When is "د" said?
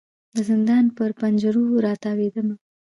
0.35-0.37